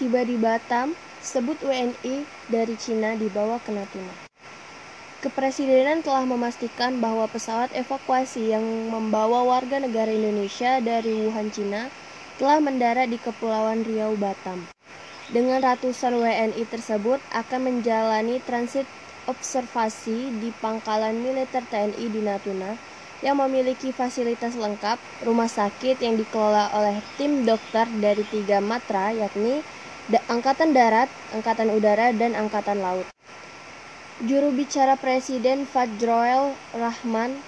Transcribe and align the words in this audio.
tiba 0.00 0.24
di 0.24 0.40
Batam, 0.40 0.96
sebut 1.20 1.60
WNI 1.60 2.32
dari 2.48 2.80
Cina 2.80 3.12
dibawa 3.20 3.60
ke 3.60 3.68
Natuna. 3.68 4.16
Kepresidenan 5.20 6.00
telah 6.00 6.24
memastikan 6.24 7.04
bahwa 7.04 7.28
pesawat 7.28 7.76
evakuasi 7.76 8.48
yang 8.48 8.64
membawa 8.64 9.44
warga 9.44 9.76
negara 9.76 10.08
Indonesia 10.08 10.80
dari 10.80 11.20
Wuhan, 11.20 11.52
Cina, 11.52 11.92
telah 12.40 12.64
mendarat 12.64 13.12
di 13.12 13.20
Kepulauan 13.20 13.84
Riau, 13.84 14.16
Batam. 14.16 14.72
Dengan 15.28 15.60
ratusan 15.60 16.16
WNI 16.16 16.64
tersebut 16.64 17.20
akan 17.28 17.60
menjalani 17.60 18.40
transit 18.40 18.88
observasi 19.28 20.32
di 20.40 20.56
pangkalan 20.56 21.20
militer 21.20 21.68
TNI 21.68 22.06
di 22.08 22.24
Natuna 22.24 22.80
yang 23.20 23.36
memiliki 23.36 23.92
fasilitas 23.92 24.56
lengkap, 24.56 24.96
rumah 25.20 25.46
sakit 25.46 26.00
yang 26.00 26.16
dikelola 26.16 26.72
oleh 26.72 27.04
tim 27.20 27.44
dokter 27.44 27.84
dari 27.92 28.24
tiga 28.24 28.64
matra 28.64 29.12
yakni 29.12 29.60
Angkatan 30.18 30.74
Darat, 30.74 31.06
Angkatan 31.30 31.70
Udara, 31.70 32.10
dan 32.10 32.34
Angkatan 32.34 32.82
Laut. 32.82 33.06
Juru 34.26 34.50
bicara 34.50 34.98
Presiden 34.98 35.70
Fadjroel 35.70 36.50
Rahman 36.74 37.38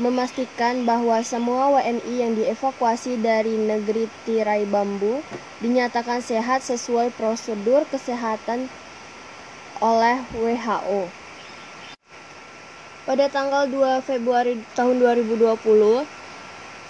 memastikan 0.00 0.88
bahwa 0.88 1.20
semua 1.20 1.68
WNI 1.74 2.14
yang 2.16 2.32
dievakuasi 2.32 3.20
dari 3.20 3.60
negeri 3.60 4.08
tirai 4.24 4.64
bambu 4.64 5.20
dinyatakan 5.60 6.24
sehat 6.24 6.64
sesuai 6.64 7.12
prosedur 7.12 7.84
kesehatan 7.92 8.70
oleh 9.84 10.16
WHO. 10.38 11.10
Pada 13.04 13.26
tanggal 13.28 13.68
2 13.68 14.00
Februari 14.04 14.56
tahun 14.72 15.00
2020, 15.00 16.04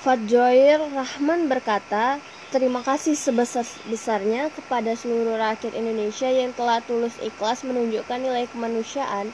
Fadjoir 0.03 0.79
Rahman 0.95 1.51
berkata, 1.51 2.23
Terima 2.49 2.81
kasih 2.81 3.13
sebesar-besarnya 3.13 4.49
kepada 4.57 4.97
seluruh 4.97 5.37
rakyat 5.37 5.77
Indonesia 5.77 6.33
yang 6.33 6.57
telah 6.57 6.81
tulus 6.81 7.21
ikhlas 7.21 7.61
menunjukkan 7.61 8.25
nilai 8.25 8.49
kemanusiaan 8.49 9.29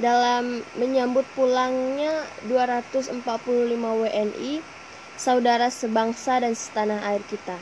dalam 0.00 0.64
menyambut 0.72 1.28
pulangnya 1.36 2.24
245 2.48 3.20
WNI, 3.76 4.64
saudara 5.20 5.68
sebangsa 5.68 6.40
dan 6.40 6.56
setanah 6.56 7.04
air 7.04 7.20
kita. 7.28 7.60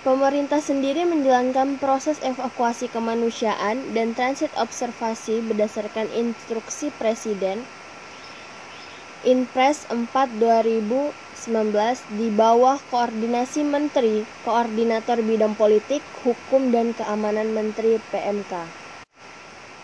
Pemerintah 0.00 0.64
sendiri 0.64 1.04
menjalankan 1.04 1.76
proses 1.76 2.16
evakuasi 2.24 2.88
kemanusiaan 2.88 3.92
dan 3.92 4.16
transit 4.16 4.48
observasi 4.56 5.44
berdasarkan 5.44 6.08
instruksi 6.08 6.88
Presiden 6.96 7.68
Inpres 9.28 9.84
4 9.92 10.08
2019 11.46 12.10
di 12.18 12.26
bawah 12.34 12.74
koordinasi 12.90 13.62
Menteri 13.62 14.26
Koordinator 14.42 15.22
Bidang 15.22 15.54
Politik, 15.54 16.02
Hukum 16.26 16.74
dan 16.74 16.90
Keamanan 16.90 17.54
Menteri 17.54 18.02
PMK. 18.02 18.66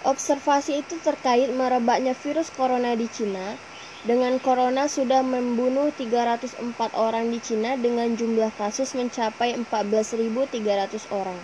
Observasi 0.03 0.83
itu 0.83 0.99
terkait 0.99 1.55
merebaknya 1.55 2.19
virus 2.19 2.51
corona 2.51 2.99
di 2.99 3.07
Cina 3.07 3.55
dengan 4.03 4.43
corona 4.43 4.91
sudah 4.91 5.23
membunuh 5.23 5.95
304 5.95 6.59
orang 6.99 7.31
di 7.31 7.39
Cina 7.39 7.79
dengan 7.79 8.11
jumlah 8.11 8.51
kasus 8.59 8.99
mencapai 8.99 9.55
14.300 9.55 11.15
orang. 11.15 11.39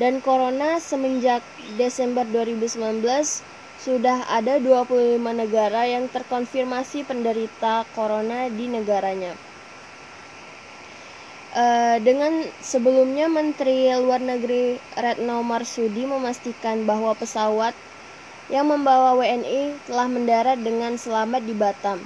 Dan 0.00 0.24
corona 0.24 0.80
semenjak 0.80 1.44
Desember 1.76 2.24
2019 2.24 3.04
sudah 3.84 4.18
ada 4.38 4.54
25 4.58 5.22
negara 5.42 5.82
yang 5.94 6.04
terkonfirmasi 6.14 6.98
penderita 7.10 7.74
corona 7.96 8.40
di 8.58 8.66
negaranya. 8.76 9.32
Uh, 11.48 11.96
dengan 12.08 12.44
sebelumnya 12.60 13.26
Menteri 13.38 13.88
Luar 13.96 14.20
Negeri 14.20 14.76
Retno 15.02 15.40
Marsudi 15.40 16.04
memastikan 16.04 16.84
bahwa 16.90 17.12
pesawat 17.16 17.72
yang 18.54 18.66
membawa 18.72 19.10
WNI 19.16 19.60
telah 19.86 20.08
mendarat 20.14 20.58
dengan 20.68 20.92
selamat 21.04 21.42
di 21.48 21.54
Batam. 21.56 21.98